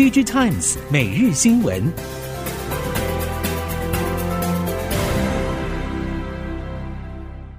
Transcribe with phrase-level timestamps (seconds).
[0.00, 1.92] Digitimes 每日新闻。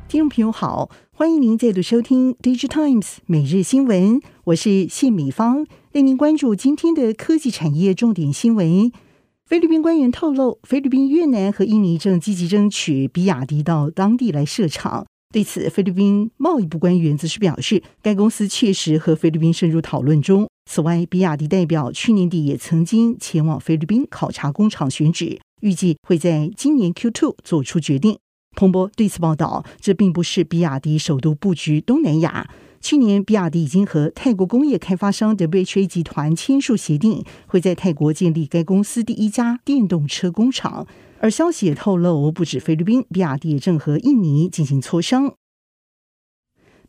[0.08, 8.92] 听众朋友好，欢迎您再度收听 Digitimes 每日新闻，我是谢美芳，带您关注今天的科技产业重点新闻。
[9.46, 15.06] 菲律宾官员透露，菲律宾、越南和印尼正积极争取比亚迪到当地来设厂。
[15.32, 20.48] 对此，菲律宾贸易部官员则是表示，该公司确实和菲律宾深入讨论中。
[20.74, 28.18] 此外，比亚迪代表去年底也曾经前往菲律宾考察工厂选址，预计会在今年 Q2 做出决定。
[28.56, 32.50] 彭博对此报道，这并不是比亚迪首都布局东南亚。
[32.80, 40.88] 去年，比亚迪已经和泰国工业开发商 WHA 集团签署协定，会在泰国建立该公司第一家电动车工厂。
[41.20, 45.34] 而消息也透露，不止菲律宾，比亚迪也正和印尼进行磋商。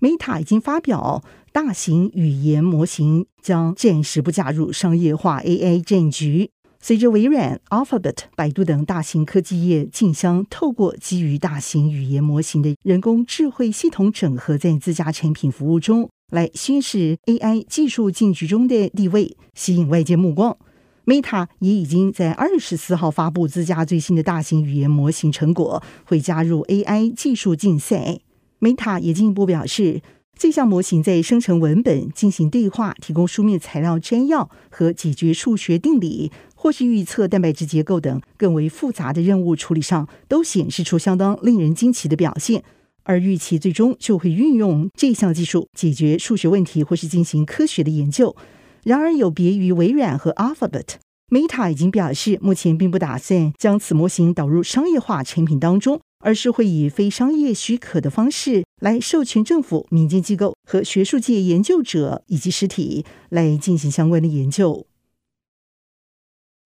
[0.03, 6.51] Meta 已经发表，大型语言模型将暂时不加入商业化 AI 战局。
[6.81, 20.59] 随着微软、Alphabet、百度等大型科技业竞相透过基于大型语言模型的人工智慧系统整合在自家产品服务中，来宣示 AI 技术竞局中的地位，吸引外界目光。
[21.07, 28.19] Meta 也已经在二十四号发布自家最新的大型语言模型成果，会加入 AI 技术竞赛。
[28.63, 30.01] Meta 也进一步表示，
[30.39, 42.63] 这项模型在生成文本、进行对话、提供书面材料摘要和解决数学定理，或是预测蛋白质结构等更为复杂的任务处理上，都显示出相当令人惊奇的表现。
[43.03, 48.37] 而预期最终就会运用这项技术解决数学问题，或是进行科学的研究。
[48.85, 64.87] 然而，有别于微软和 Alphabet，Meta 已经表示，目前并不打算将此模型导入商业化产品当中，而是会以非商业许可的方式来授权政府、民间机构和学术界研究者以及实体来进行相关的研究。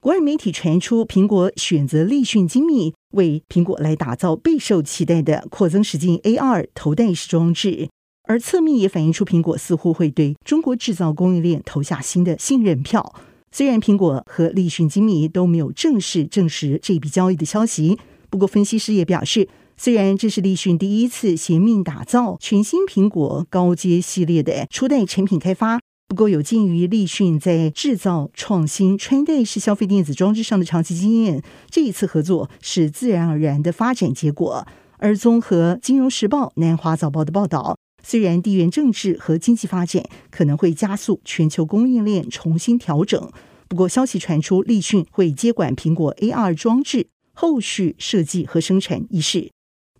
[0.01, 7.89] 国外媒体传出，苹果选择立讯精密为苹果来打造备受期待的扩增实境 AR 头戴式装置。
[8.29, 13.15] 而侧面也反映出苹果似乎会对中国制造供应链投下新的信任票。
[13.53, 17.99] 虽然苹果和立讯精密都没有正式证实这笔交易的消息，
[18.37, 19.49] 不过分析师也表示，
[19.79, 34.67] 虽然这是立讯第一次携命打造全新苹果高阶系列的初代产品开发，不过有鉴于立讯在制造创新穿戴式消费电子装置上的长期经验，这一次合作是自然而然的发展结果。
[34.99, 37.79] 而综合《金融时报》、南华早报的报道。
[38.05, 43.33] 虽然地缘政治和经济发展可能会加速全球供应链重新调整，
[43.67, 47.07] 不过消息传出，立讯会接管苹果 AR 装置
[47.39, 49.51] 后续设计和生产一事，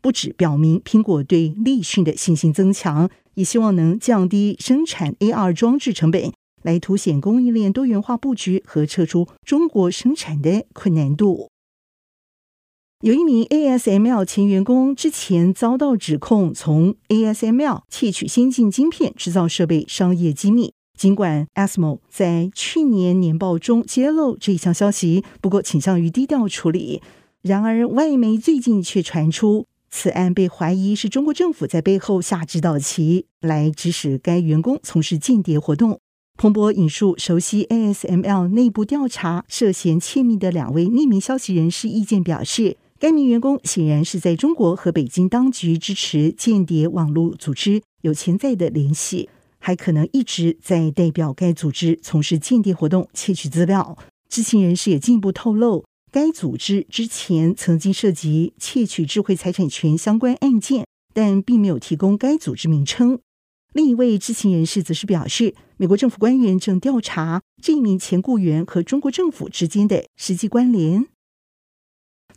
[0.01, 6.33] 不只表明苹果对立讯的信心增强，也希望能降低生产 AR 装置成本，
[6.63, 11.51] 来凸显供应链多元化布局和撤出中国生产的困难度。
[13.03, 20.73] 有一名 ASML 前员工之前遭到指控，从 ASML 窃取先进晶片制造设备商业机密。
[20.99, 27.03] 尽管 ASML 在去年年报中揭露这一项消息，不过倾向于低调处理。
[27.47, 36.01] 然而，外媒最近却传出，此案被怀疑是中国政府在背后下指导棋，来指使该员工从事间谍活动。
[36.37, 42.77] 彭博引述熟悉 ASML 内部调查涉嫌窃密的两位匿名消息人士意见表示。
[42.99, 49.29] 该名员工显然是在中国和北京当局支持间谍网络组织有潜在的联系，
[49.59, 53.99] 还可能一直在代表该组织从事间谍活动，窃取资料。
[54.31, 55.85] 知情人士也进一步透露，
[56.17, 63.21] 该组织之前曾经涉及窃取智慧财产权相关案件，但并没有提供该组织名称。
[63.75, 71.05] 另一位知情人士则是表示，美国政府官员正调查这一名前雇员和中国政府之间的实际关联。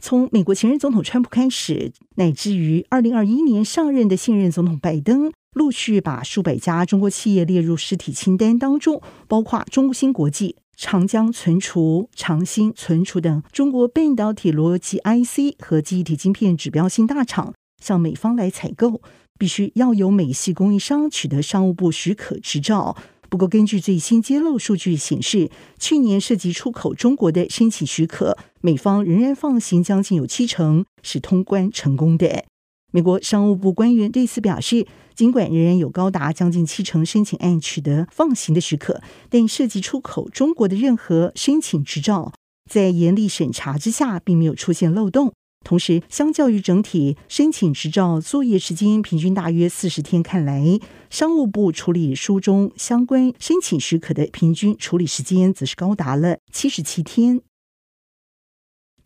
[0.02, 17.54] 从美国前任总统川普开始，乃至于二零二一年上任的现任总统拜登，陆续把数百家中国企业列入实体清单当中，包括中芯国际、长江存储、长兴存储等中国半导体逻辑 IC 和记忆体晶片指标性大厂，
[17.84, 19.02] 向美方来采购，
[19.38, 22.96] 必须要有美系供应商取得商务部许可执照。
[23.28, 32.46] 不过，根据最新揭露数据显示，去年涉及出口中国的申请许可，美方仍然放行将近有七成是通关成功的。
[32.92, 42.34] 美国商务部官员对此表示，尽管仍然有高达将近七成申请案取得放行的许可，但涉及出口中国的任何申请执照，
[42.70, 45.32] 在严厉审查之下，并没有出现漏洞。
[45.64, 57.42] 同时，相较于整体申请执照作业时间平均大约四十天看来，商务部处理书中相关申请许可的平均处理时间则是高达了七十七天。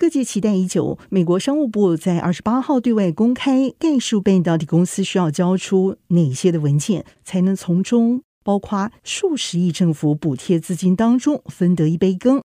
[0.04, 12.42] 各界期待已久，美国商务部在二十八号对外公开，概述半导体公司需要交出哪些的文件，才能从中包括数十亿政府补贴资金当中分得一杯羹。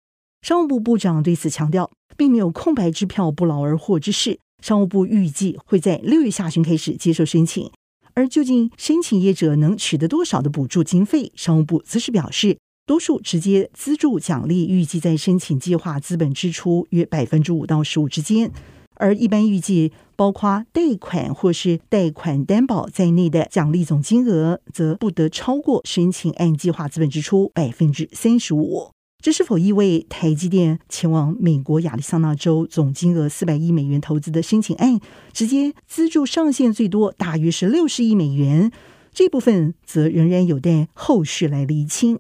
[0.42, 4.40] 商务部部长对此强调，并没有空白支票不劳而获之事。
[4.64, 7.70] 商务部预计会在六月下旬开始接受申请，
[8.16, 12.58] 而究竟申请业者能取得多少的补助经费，商务部则是表示。
[12.86, 18.52] 多数直接资助奖励预计在申请计划资本支出约百分之五到十五之间，
[18.96, 28.92] 而一般预计包括贷款或是贷款担保在内的奖励总金额，则不得超过申请案计划资本支出百分之三十五。
[29.24, 35.00] 这是否意味台积电前往美国亚利桑那州总金额四百亿美元投资的申请案，
[35.32, 38.70] 直接资助上限最多大约是六十亿美元？
[39.14, 42.20] 这部分则仍然有待后续来厘清。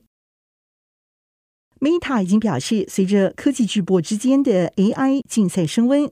[1.83, 6.09] Meta 已经表示，随着科技巨擘之间的 AI 竞赛升温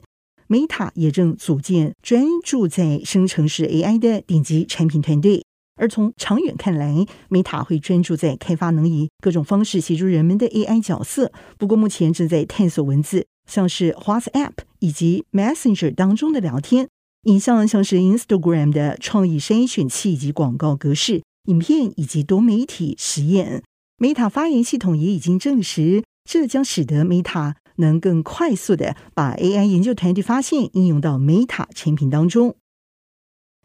[0.49, 5.45] ，Meta 也正组建专注在生成式 AI 的顶级产品团队。
[5.77, 11.31] 而从长远看来，Meta 会专注在开发能以各种方式协助人们的 AI 角色。
[11.57, 16.87] 不过，目前正在探索文字，像是 WhatsApp 以及 Messenger 当中的聊天；
[17.23, 23.63] 影像像是 Instagram 的创意筛选器以及广告格式；影片以及多媒体实验。
[24.01, 32.55] Meta 发言系统也已经证实，这将使得 Meta 能更快速地把 AI 研究团队发现应用到 Meta 产品当中。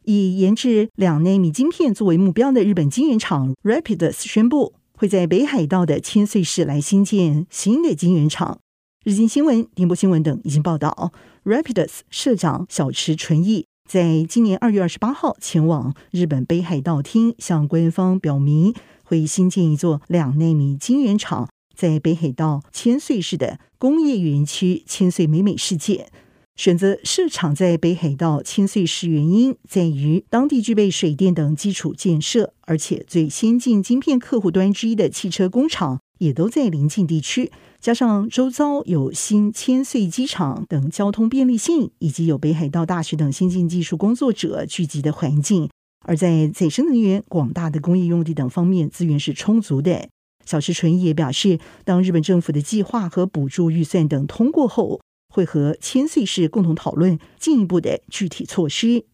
[0.05, 8.59] 以研制两纳米晶片作为目标的日本晶圆厂 Rapidus 宣布，会在北海道的千岁市来新建新的晶圆厂。
[9.05, 11.12] 日经新闻、电波新闻等已经报道
[11.44, 18.75] ，Rapidus 社长小池纯一在今年二月二十八号前往日本北海道厅，向官方表明。
[19.06, 26.08] 会新建一座两纳米晶圆厂，在北海道千岁市的工业园区千岁美美世界。
[26.56, 45.69] 选择设厂在北海道千岁市原因在于当地具备水电等基础建设，而且最先进晶片客户端之一的汽车工厂也都在邻近地区，加上周遭有新千岁机场等交通便利性，以及有北海道大学等先进技术工作者聚集的环境。
[46.06, 50.08] 而在再生能源、广大的工业用地等方面，资源是充足的。
[50.44, 59.05] 小池纯也表示，当日本政府的计划和补助预算等通过后，会和千岁市共同讨论进一步的具体措施。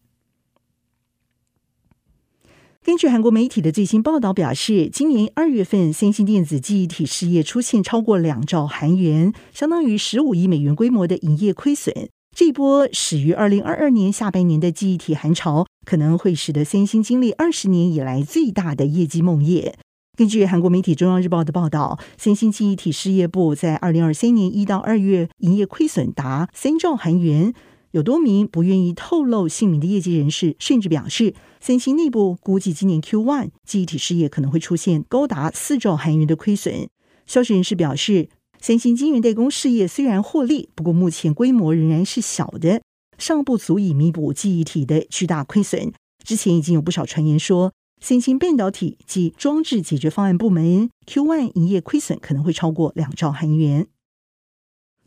[2.83, 12.09] 根据韩国媒体的最新报道表示，今年二月份，三星电子记忆体事业出现超过两兆韩元，相当于十五亿美元规模的营业亏损。
[12.35, 19.73] 这波始于二零二二年下半年的记忆体寒潮，可能会使得三星经历二十年以来最大的业绩梦魇。
[20.17, 27.53] 根据韩国媒体中央日报的报道，三星记忆体事业部在二零二三年一到二月营业亏损达三兆韩元。
[27.91, 36.89] 有多名不愿意透露姓名的业界人士甚至表示，三星内部估计今年 Q1 记忆体事业可能会出现高达四兆韩元的亏损。
[37.25, 38.29] 消息人士表示。
[38.61, 42.81] 三星晶圆代工事业虽然获利，不过目前规模仍然是小的，
[43.17, 45.93] 尚不足以弥补记忆体的巨大亏损。
[46.23, 53.87] 之前已经有不少传言说，三星半导体及装置解决方案部门 Q1 营业亏损可能会超过两兆韩元。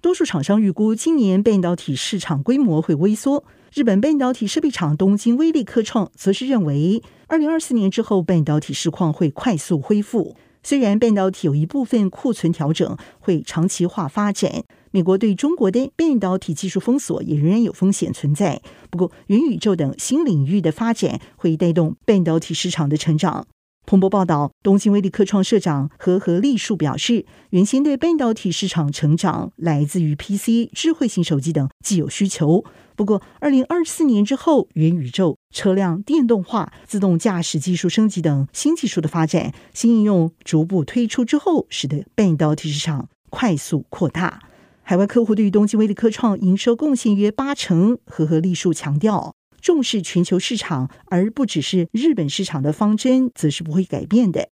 [0.02, 3.44] 多数厂商预估今年半导体市场规模会微缩。
[3.74, 10.36] 日本半导体设备厂东京威力科创则是认为，二零二四年之后半导体市况会快速恢复。
[10.66, 18.60] 虽然半导体有一部分库存调整会长期化发展，美国对中国的半导体技术封锁也仍然有风险存在。
[18.90, 23.46] 不过，元宇宙等新领域的发展会带动半导体市场的成长。
[23.86, 32.64] 彭博报道，东京威力科创社长和和利树表示，原先对半导体市场成长来自于 PC、智慧型手机等既有需求。
[32.96, 44.40] 不过，二零二四年之后，元宇宙、车辆电动化、自动驾驶技术升级等新技术的发展、新应用逐步推出之后，使得半导体市场快速扩大。
[44.82, 47.98] 海外客户对于东京威力科创营收贡献约八成。
[48.06, 49.34] 和和利树强调。
[49.66, 54.48] 重视全球市场，而不只是日本市场的方针，则是不会改变的。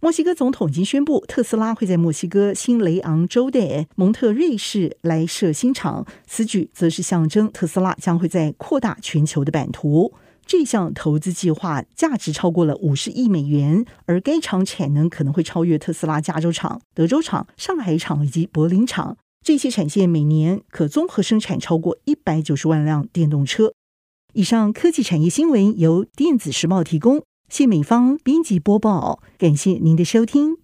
[0.00, 10.12] 墨西哥总统已经宣布，特斯拉会在墨西哥新雷昂州的蒙特瑞市来设新厂，此举则是象征特斯拉将会在扩大全球的版图。
[10.44, 19.16] 这项投资计划价值超过了五十亿美元，而该厂产能可能会超越特斯拉加州厂、德州厂、上海厂以及柏林厂。
[19.44, 23.72] 这些产线每年可综合生产超过一百九十万辆电动车。
[24.34, 30.61] 以上科技产业新闻由电子时报提供，谢美芳编辑播报，感谢您的收听。